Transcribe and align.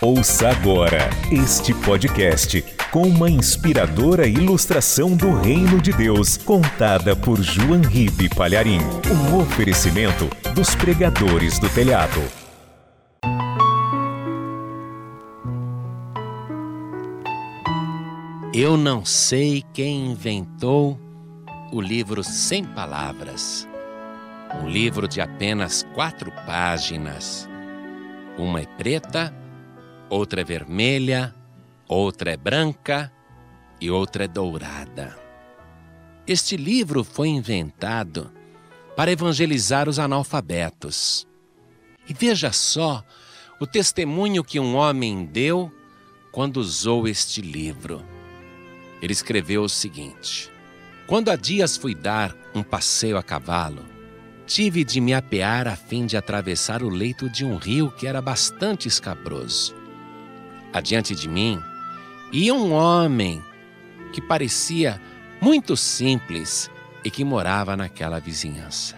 Ouça 0.00 0.50
agora 0.50 1.08
este 1.30 1.72
podcast 1.72 2.62
com 2.90 3.02
uma 3.02 3.30
inspiradora 3.30 4.26
ilustração 4.26 5.16
do 5.16 5.32
Reino 5.40 5.80
de 5.80 5.92
Deus, 5.92 6.36
contada 6.36 7.16
por 7.16 7.40
João 7.40 7.80
Ribe 7.80 8.28
Palharim. 8.28 8.80
Um 9.10 9.38
oferecimento 9.38 10.28
dos 10.54 10.74
pregadores 10.74 11.58
do 11.58 11.68
telhado. 11.70 12.20
Eu 18.52 18.76
não 18.76 19.04
sei 19.04 19.64
quem 19.72 20.12
inventou 20.12 20.98
o 21.72 21.80
livro 21.80 22.22
Sem 22.22 22.64
Palavras. 22.64 23.66
Um 24.62 24.68
livro 24.68 25.08
de 25.08 25.20
apenas 25.20 25.84
quatro 25.94 26.30
páginas. 26.46 27.48
Uma 28.36 28.60
é 28.60 28.66
preta, 28.66 29.32
outra 30.14 30.42
é 30.42 30.44
vermelha, 30.44 31.34
outra 31.88 32.30
é 32.30 32.36
branca 32.36 33.12
e 33.80 33.90
outra 33.90 34.24
é 34.24 34.28
dourada. 34.28 35.18
Este 36.24 36.56
livro 36.56 37.02
foi 37.02 37.28
inventado 37.28 38.30
para 38.96 39.10
evangelizar 39.10 39.88
os 39.88 39.98
analfabetos. 39.98 41.26
E 42.08 42.14
veja 42.14 42.52
só 42.52 43.02
o 43.60 43.66
testemunho 43.66 44.44
que 44.44 44.60
um 44.60 44.76
homem 44.76 45.24
deu 45.24 45.72
quando 46.30 46.58
usou 46.58 47.08
este 47.08 47.40
livro. 47.40 48.00
Ele 49.02 49.12
escreveu 49.12 49.64
o 49.64 49.68
seguinte: 49.68 50.48
Quando 51.08 51.30
há 51.30 51.36
dias 51.36 51.76
fui 51.76 51.94
dar 51.94 52.36
um 52.54 52.62
passeio 52.62 53.18
a 53.18 53.22
cavalo, 53.22 53.84
tive 54.46 54.84
de 54.84 55.00
me 55.00 55.12
apear 55.12 55.66
a 55.66 55.74
fim 55.74 56.06
de 56.06 56.16
atravessar 56.16 56.84
o 56.84 56.88
leito 56.88 57.28
de 57.28 57.44
um 57.44 57.56
rio 57.56 57.90
que 57.90 58.06
era 58.06 58.22
bastante 58.22 58.86
escabroso. 58.86 59.83
Adiante 60.74 61.14
de 61.14 61.28
mim 61.28 61.62
ia 62.32 62.52
um 62.52 62.72
homem 62.72 63.40
que 64.12 64.20
parecia 64.20 65.00
muito 65.40 65.76
simples 65.76 66.68
e 67.04 67.10
que 67.12 67.24
morava 67.24 67.76
naquela 67.76 68.18
vizinhança. 68.18 68.96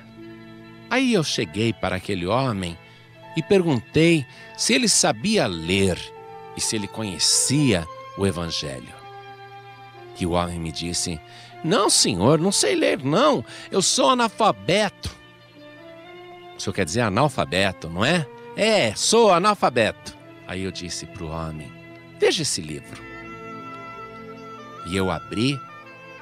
Aí 0.88 1.12
eu 1.12 1.22
cheguei 1.22 1.74
para 1.74 1.96
aquele 1.96 2.26
homem 2.26 2.78
e 3.36 3.42
perguntei 3.42 4.24
se 4.56 4.72
ele 4.72 4.88
sabia 4.88 5.46
ler 5.46 5.98
e 6.56 6.60
se 6.62 6.76
ele 6.76 6.88
conhecia 6.88 7.86
o 8.16 8.26
Evangelho. 8.26 8.94
E 10.18 10.24
o 10.24 10.30
homem 10.30 10.58
me 10.58 10.72
disse: 10.72 11.20
Não, 11.62 11.90
senhor, 11.90 12.38
não 12.38 12.50
sei 12.50 12.74
ler, 12.74 13.04
não. 13.04 13.44
Eu 13.70 13.82
sou 13.82 14.08
analfabeto. 14.08 15.14
O 16.56 16.60
senhor 16.60 16.72
quer 16.72 16.86
dizer 16.86 17.02
analfabeto, 17.02 17.90
não 17.90 18.02
é? 18.02 18.26
É, 18.56 18.94
sou 18.94 19.30
analfabeto. 19.30 20.15
Aí 20.46 20.62
eu 20.62 20.70
disse 20.70 21.06
para 21.06 21.24
o 21.24 21.28
homem: 21.30 21.70
Veja 22.18 22.42
esse 22.42 22.60
livro. 22.60 23.02
E 24.86 24.96
eu 24.96 25.10
abri 25.10 25.60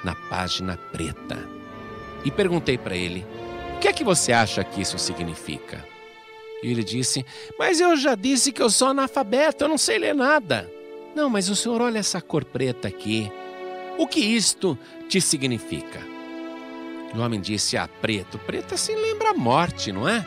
na 0.02 0.14
página 0.14 0.76
preta 0.90 1.38
e 2.24 2.30
perguntei 2.30 2.78
para 2.78 2.96
ele: 2.96 3.26
O 3.76 3.78
que 3.80 3.88
é 3.88 3.92
que 3.92 4.04
você 4.04 4.32
acha 4.32 4.64
que 4.64 4.80
isso 4.80 4.98
significa? 4.98 5.84
E 6.62 6.70
ele 6.70 6.82
disse: 6.82 7.24
Mas 7.58 7.80
eu 7.80 7.96
já 7.96 8.14
disse 8.14 8.52
que 8.52 8.62
eu 8.62 8.70
sou 8.70 8.88
analfabeto, 8.88 9.64
eu 9.64 9.68
não 9.68 9.78
sei 9.78 9.98
ler 9.98 10.14
nada. 10.14 10.70
Não, 11.14 11.28
mas 11.28 11.48
o 11.48 11.54
senhor 11.54 11.80
olha 11.80 11.98
essa 11.98 12.20
cor 12.20 12.44
preta 12.44 12.88
aqui. 12.88 13.30
O 13.96 14.06
que 14.06 14.20
isto 14.20 14.76
te 15.08 15.20
significa? 15.20 16.00
O 17.14 17.20
homem 17.20 17.40
disse: 17.40 17.76
Ah, 17.76 17.88
preto. 18.00 18.38
Preto 18.38 18.74
assim 18.74 18.94
lembra 18.96 19.30
a 19.30 19.34
morte, 19.34 19.92
não 19.92 20.08
é? 20.08 20.26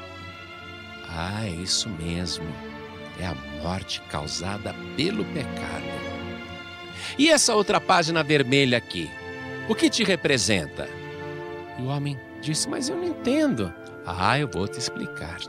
Ah, 1.09 1.45
é 1.45 1.49
isso 1.49 1.89
mesmo. 1.89 2.45
É 3.19 3.25
a 3.25 3.35
morte 3.63 4.01
causada 4.09 4.73
pelo 4.95 5.25
pecado. 5.25 5.85
E 7.17 7.29
essa 7.29 7.55
outra 7.55 7.79
página 7.79 8.23
vermelha 8.23 8.77
aqui? 8.77 9.09
O 9.67 9.75
que 9.75 9.89
te 9.89 10.03
representa? 10.03 10.87
E 11.77 11.81
o 11.81 11.87
homem 11.87 12.17
disse: 12.41 12.69
Mas 12.69 12.89
eu 12.89 12.95
não 12.95 13.05
entendo. 13.05 13.73
Ah, 14.05 14.39
eu 14.39 14.47
vou 14.47 14.67
te 14.67 14.79
explicar. 14.79 15.39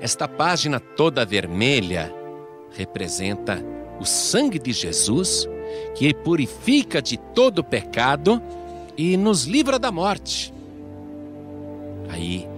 Esta 0.00 0.26
página 0.26 0.80
toda 0.80 1.24
vermelha 1.24 2.12
representa 2.72 3.62
o 4.00 4.04
sangue 4.04 4.58
de 4.58 4.72
Jesus 4.72 5.48
que 5.94 6.12
purifica 6.12 7.00
de 7.00 7.16
todo 7.16 7.62
pecado 7.62 8.42
e 8.96 9.16
nos 9.16 9.44
livra 9.44 9.78
da 9.78 9.92
morte. 9.92 10.52
Aí 12.08 12.48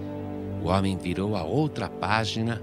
o 0.63 0.67
homem 0.67 0.97
virou 0.97 1.35
a 1.35 1.43
outra 1.43 1.87
página 1.87 2.61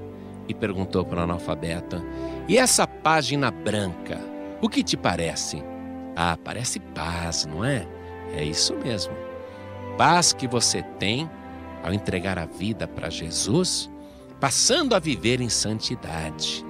e 0.48 0.54
perguntou 0.54 1.04
para 1.04 1.20
o 1.20 1.22
analfabeto: 1.22 2.02
E 2.48 2.58
essa 2.58 2.86
página 2.86 3.50
branca, 3.50 4.18
o 4.60 4.68
que 4.68 4.82
te 4.82 4.96
parece? 4.96 5.62
Ah, 6.16 6.38
parece 6.42 6.78
paz, 6.78 7.46
não 7.46 7.64
é? 7.64 7.86
É 8.34 8.44
isso 8.44 8.74
mesmo. 8.76 9.14
Paz 9.96 10.32
que 10.32 10.46
você 10.46 10.82
tem 10.98 11.30
ao 11.82 11.92
entregar 11.92 12.38
a 12.38 12.46
vida 12.46 12.86
para 12.86 13.10
Jesus, 13.10 13.90
passando 14.40 14.94
a 14.94 14.98
viver 14.98 15.40
em 15.40 15.48
santidade. 15.48 16.64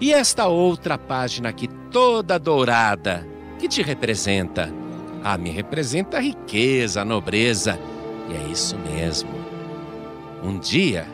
E 0.00 0.12
esta 0.12 0.46
outra 0.46 0.98
página 0.98 1.48
aqui, 1.48 1.68
toda 1.90 2.38
dourada, 2.38 3.26
que 3.58 3.68
te 3.68 3.82
representa? 3.82 4.72
Ah, 5.22 5.38
me 5.38 5.50
representa 5.50 6.16
a 6.16 6.20
riqueza, 6.20 7.02
a 7.02 7.04
nobreza. 7.04 7.78
E 8.28 8.34
é 8.34 8.50
isso 8.50 8.76
mesmo. 8.78 9.30
Um 10.42 10.58
dia, 10.58 11.06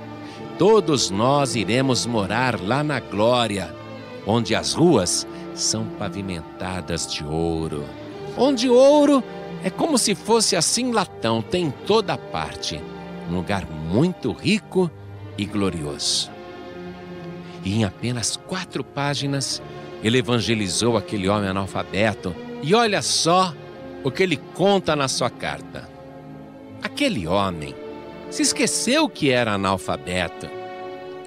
todos 0.59 1.09
nós 1.09 1.55
iremos 1.55 2.05
morar 2.05 2.61
lá 2.61 2.83
na 2.83 2.99
glória, 2.99 3.73
onde 4.27 4.57
as 4.57 4.75
ruas 4.75 5.27
são 5.55 5.87
pavimentadas 5.87 7.07
de 7.07 7.25
ouro. 7.25 7.85
Onde 8.37 8.69
ouro 8.69 9.23
é 9.63 9.71
como 9.71 9.97
se 9.97 10.17
fosse 10.17 10.57
assim 10.57 10.93
latão, 10.93 11.41
tem 11.41 11.67
em 11.67 11.71
toda 11.71 12.19
parte. 12.19 12.81
Um 13.31 13.37
lugar 13.37 13.67
muito 13.71 14.33
rico 14.33 14.91
e 15.37 15.45
glorioso. 15.45 16.31
E 17.65 17.77
em 17.77 17.85
apenas 17.85 18.37
quatro 18.37 18.83
páginas, 18.83 19.63
ele 20.03 20.19
evangelizou 20.19 20.97
aquele 20.97 21.29
homem 21.29 21.51
analfabeto. 21.51 22.35
E 22.63 22.75
olha 22.75 23.01
só 23.01 23.55
o 24.03 24.11
que 24.11 24.23
ele 24.25 24.37
conta 24.55 24.97
na 24.97 25.07
sua 25.07 25.31
carta. 25.31 25.89
Aquele 26.83 27.27
homem 27.27 27.75
se 28.31 28.43
esqueceu 28.43 29.09
que 29.09 29.31
era 29.31 29.53
analfabeto 29.53 30.49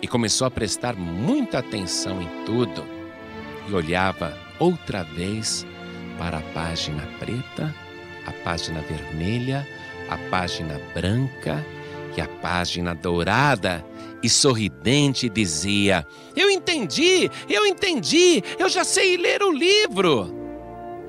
e 0.01 0.07
começou 0.07 0.47
a 0.47 0.51
prestar 0.51 0.95
muita 0.95 1.59
atenção 1.59 2.21
em 2.21 2.45
tudo 2.45 2.85
e 3.67 3.73
olhava 3.73 4.37
outra 4.59 5.03
vez 5.03 5.65
para 6.17 6.37
a 6.37 6.41
página 6.53 7.07
preta, 7.19 7.73
a 8.25 8.31
página 8.43 8.81
vermelha, 8.81 9.67
a 10.09 10.17
página 10.29 10.79
branca 10.93 11.65
e 12.15 12.21
a 12.21 12.27
página 12.27 12.93
dourada 12.93 13.83
e 14.21 14.29
sorridente 14.29 15.29
dizia: 15.29 16.05
Eu 16.35 16.49
entendi, 16.49 17.29
eu 17.49 17.65
entendi, 17.65 18.43
eu 18.59 18.69
já 18.69 18.83
sei 18.83 19.17
ler 19.17 19.41
o 19.41 19.51
livro. 19.51 20.35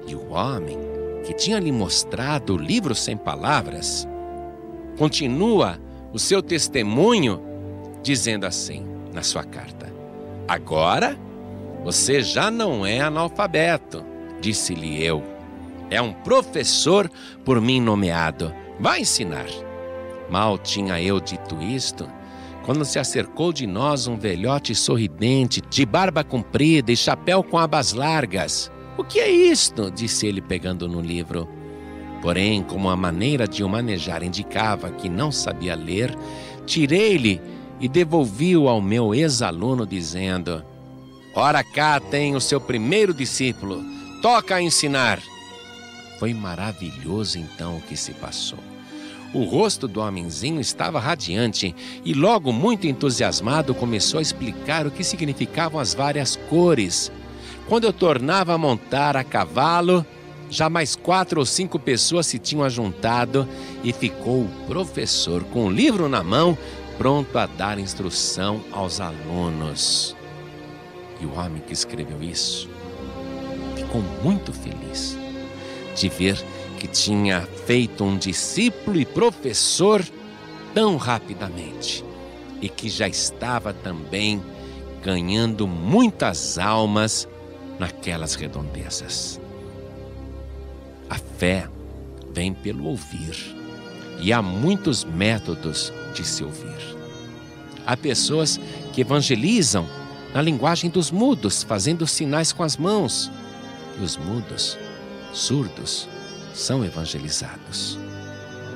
E 0.06 0.14
o 0.14 0.30
homem 0.30 0.78
que 1.24 1.34
tinha 1.34 1.58
lhe 1.58 1.70
mostrado 1.70 2.54
o 2.54 2.58
livro 2.58 2.94
sem 2.94 3.16
palavras 3.16 4.08
continua 4.96 5.78
o 6.12 6.18
seu 6.18 6.42
testemunho 6.42 7.40
dizendo 8.02 8.44
assim 8.44 8.84
na 9.12 9.22
sua 9.22 9.44
carta: 9.44 9.92
Agora 10.46 11.18
você 11.84 12.22
já 12.22 12.50
não 12.50 12.86
é 12.86 13.00
analfabeto, 13.00 14.04
disse-lhe 14.40 15.02
eu. 15.02 15.22
É 15.90 16.00
um 16.00 16.12
professor 16.12 17.10
por 17.44 17.60
mim 17.60 17.80
nomeado. 17.80 18.54
Vai 18.80 19.00
ensinar. 19.00 19.46
Mal 20.30 20.56
tinha 20.56 21.00
eu 21.02 21.20
dito 21.20 21.60
isto 21.60 22.08
quando 22.64 22.84
se 22.84 22.98
acercou 22.98 23.52
de 23.52 23.66
nós 23.66 24.06
um 24.06 24.16
velhote 24.16 24.74
sorridente, 24.74 25.60
de 25.68 25.84
barba 25.84 26.22
comprida 26.22 26.92
e 26.92 26.96
chapéu 26.96 27.42
com 27.42 27.58
abas 27.58 27.92
largas. 27.92 28.70
O 28.96 29.04
que 29.04 29.18
é 29.18 29.30
isto? 29.30 29.90
disse 29.90 30.26
ele, 30.26 30.40
pegando 30.40 30.88
no 30.88 31.00
livro. 31.00 31.48
Porém, 32.22 32.62
como 32.62 32.88
a 32.88 32.96
maneira 32.96 33.48
de 33.48 33.64
o 33.64 33.68
manejar 33.68 34.22
indicava 34.22 34.92
que 34.92 35.08
não 35.08 35.32
sabia 35.32 35.74
ler, 35.74 36.16
tirei-lhe 36.64 37.40
e 37.80 37.88
devolvi-o 37.88 38.68
ao 38.68 38.80
meu 38.80 39.12
ex-aluno, 39.12 39.84
dizendo: 39.84 40.64
Ora 41.34 41.64
cá 41.64 41.98
tem 41.98 42.36
o 42.36 42.40
seu 42.40 42.60
primeiro 42.60 43.12
discípulo, 43.12 43.82
toca 44.22 44.54
a 44.54 44.62
ensinar. 44.62 45.20
Foi 46.20 46.32
maravilhoso 46.32 47.40
então 47.40 47.78
o 47.78 47.80
que 47.80 47.96
se 47.96 48.12
passou. 48.12 48.60
O 49.34 49.42
rosto 49.42 49.88
do 49.88 50.00
homenzinho 50.00 50.60
estava 50.60 51.00
radiante 51.00 51.74
e, 52.04 52.12
logo 52.14 52.52
muito 52.52 52.86
entusiasmado, 52.86 53.74
começou 53.74 54.18
a 54.18 54.22
explicar 54.22 54.86
o 54.86 54.90
que 54.90 55.02
significavam 55.02 55.80
as 55.80 55.94
várias 55.94 56.36
cores. 56.48 57.10
Quando 57.66 57.84
eu 57.84 57.92
tornava 57.92 58.52
a 58.52 58.58
montar 58.58 59.16
a 59.16 59.24
cavalo, 59.24 60.06
já 60.52 60.68
mais 60.68 60.94
quatro 60.94 61.40
ou 61.40 61.46
cinco 61.46 61.78
pessoas 61.78 62.26
se 62.26 62.38
tinham 62.38 62.62
ajuntado 62.62 63.48
e 63.82 63.90
ficou 63.90 64.42
o 64.42 64.50
professor 64.66 65.42
com 65.44 65.64
o 65.64 65.70
livro 65.70 66.10
na 66.10 66.22
mão, 66.22 66.56
pronto 66.98 67.38
a 67.38 67.46
dar 67.46 67.78
instrução 67.78 68.62
aos 68.70 69.00
alunos. 69.00 70.14
E 71.18 71.24
o 71.24 71.32
homem 71.38 71.62
que 71.66 71.72
escreveu 71.72 72.22
isso 72.22 72.68
ficou 73.74 74.02
muito 74.22 74.52
feliz 74.52 75.16
de 75.96 76.10
ver 76.10 76.36
que 76.78 76.86
tinha 76.86 77.48
feito 77.66 78.04
um 78.04 78.18
discípulo 78.18 79.00
e 79.00 79.06
professor 79.06 80.04
tão 80.74 80.98
rapidamente 80.98 82.04
e 82.60 82.68
que 82.68 82.90
já 82.90 83.08
estava 83.08 83.72
também 83.72 84.42
ganhando 85.02 85.66
muitas 85.66 86.58
almas 86.58 87.26
naquelas 87.78 88.34
redondezas. 88.34 89.41
A 91.12 91.16
fé 91.38 91.68
vem 92.32 92.54
pelo 92.54 92.86
ouvir 92.86 93.54
e 94.18 94.32
há 94.32 94.40
muitos 94.40 95.04
métodos 95.04 95.92
de 96.14 96.24
se 96.24 96.42
ouvir. 96.42 96.96
Há 97.86 97.94
pessoas 97.98 98.58
que 98.94 99.02
evangelizam 99.02 99.86
na 100.32 100.40
linguagem 100.40 100.88
dos 100.88 101.10
mudos, 101.10 101.62
fazendo 101.62 102.06
sinais 102.06 102.50
com 102.50 102.62
as 102.62 102.78
mãos, 102.78 103.30
e 104.00 104.02
os 104.02 104.16
mudos, 104.16 104.78
surdos, 105.34 106.08
são 106.54 106.82
evangelizados. 106.82 107.98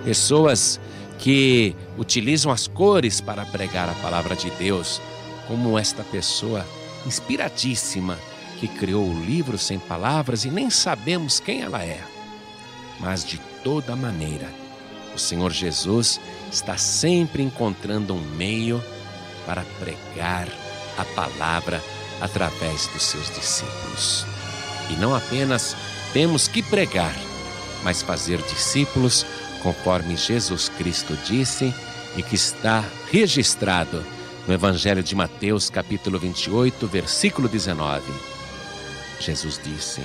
Pessoas 0.05 0.79
que 1.19 1.75
utilizam 1.97 2.53
as 2.53 2.67
cores 2.67 3.19
para 3.19 3.47
pregar 3.47 3.89
a 3.89 3.95
palavra 3.95 4.37
de 4.37 4.51
Deus, 4.51 5.01
como 5.49 5.79
esta 5.79 6.05
pessoa 6.05 6.67
inspiradíssima 7.07 8.19
que 8.61 8.69
criou 8.69 9.09
o 9.09 9.25
livro 9.25 9.57
sem 9.57 9.79
palavras 9.79 10.45
e 10.45 10.51
nem 10.51 10.69
sabemos 10.69 11.41
quem 11.41 11.63
ela 11.63 11.83
é. 11.83 12.16
Mas 13.01 13.25
de 13.25 13.39
toda 13.63 13.95
maneira, 13.95 14.49
o 15.15 15.19
Senhor 15.19 15.53
Jesus 15.53 16.21
está 16.51 16.77
sempre 16.77 17.43
encontrando 17.43 18.15
um 18.15 18.21
meio 18.21 18.83
para 19.45 19.63
pregar 19.79 20.49
a 20.99 21.05
palavra 21.05 21.83
através 22.21 22.87
dos 22.89 23.03
seus 23.03 23.35
discípulos. 23.35 24.27
E 24.91 24.95
não 24.95 25.15
apenas 25.15 25.77
temos 26.13 26.49
que 26.49 26.63
pregar, 26.63 27.15
mas 27.83 28.03
fazer 28.03 28.41
discípulos 28.43 29.27
conforme 29.63 30.17
Jesus 30.17 30.69
Cristo 30.69 31.17
disse 31.25 31.75
e 32.17 32.23
que 32.23 32.35
está 32.35 32.85
registrado 33.11 34.05
no 34.47 34.55
Evangelho 34.55 35.03
de 35.03 35.15
Mateus, 35.15 35.69
capítulo 35.69 36.19
28, 36.19 36.87
versículo 36.87 37.49
19. 37.49 38.03
Jesus 39.21 39.61
disse: 39.63 40.01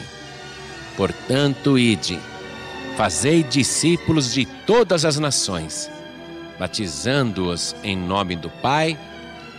Portanto, 0.98 1.78
ide, 1.78 2.20
fazei 2.98 3.44
discípulos 3.44 4.34
de 4.34 4.46
todas 4.46 5.06
as 5.06 5.18
nações, 5.18 5.90
batizando-os 6.60 7.76
em 7.84 7.98
nome 7.98 8.36
do 8.36 8.50
Pai, 8.50 8.98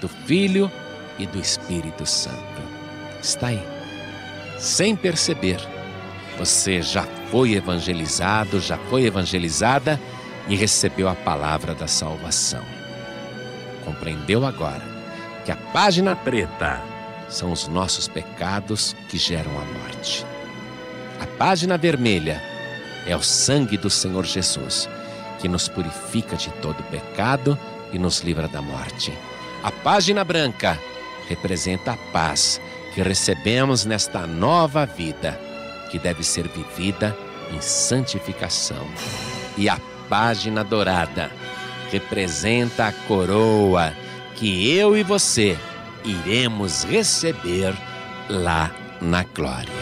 do 0.01 0.09
Filho 0.09 0.71
e 1.19 1.27
do 1.27 1.39
Espírito 1.39 2.07
Santo. 2.07 2.63
Está 3.21 3.49
aí, 3.49 3.63
sem 4.59 4.95
perceber 4.97 5.61
você 6.39 6.83
já 6.83 7.05
foi 7.31 7.53
evangelizado, 7.53 8.61
já 8.61 8.77
foi 8.77 9.05
evangelizada 9.05 10.01
e 10.49 10.57
recebeu 10.57 11.09
a 11.09 11.15
palavra 11.15 11.75
da 11.75 11.87
salvação. 11.87 12.65
Compreendeu 13.85 14.45
agora 14.45 14.83
que 15.45 15.53
a 15.53 15.57
página 15.57 16.17
preta 16.17 16.83
são 17.29 17.53
os 17.53 17.69
nossos 17.69 18.09
pecados 18.09 18.97
que 19.09 19.19
geram 19.19 19.53
a 19.53 19.65
morte. 19.79 20.27
A 21.21 21.27
página 21.39 21.79
vermelha 21.79 22.43
é 23.07 23.17
o 23.17 23.23
sangue 23.23 23.77
do 23.77 23.91
Senhor 23.91 24.25
Jesus, 24.25 24.89
que 25.41 25.49
nos 25.49 25.69
purifica 25.69 26.37
de 26.37 26.51
todo 26.63 26.83
pecado 26.85 27.59
e 27.93 27.99
nos 27.99 28.21
livra 28.21 28.49
da 28.49 28.63
morte. 28.63 29.13
A 29.63 29.71
página 29.71 30.25
branca 30.25 30.79
representa 31.29 31.93
a 31.93 31.97
paz 32.13 32.61
que 32.95 33.03
recebemos 33.03 33.85
nesta 33.85 34.27
nova 34.27 34.85
vida 34.85 35.39
que 35.91 35.99
deve 35.99 36.25
ser 36.25 36.49
vivida 36.49 37.17
em 37.53 37.61
santificação. 37.61 38.87
E 39.57 39.69
a 39.69 39.79
página 40.09 40.65
dourada 40.65 41.31
representa 41.91 42.87
a 42.87 42.93
coroa 42.93 43.93
que 44.37 44.71
eu 44.71 44.97
e 44.97 45.03
você 45.03 45.59
iremos 46.05 46.85
receber 46.85 47.75
lá 48.29 48.71
na 49.01 49.23
glória. 49.25 49.82